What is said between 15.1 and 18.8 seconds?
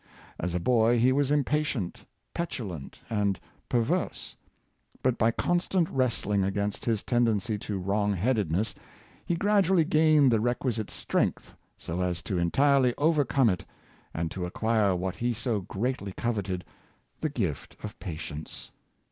he so greatly coveted— the gift of patience.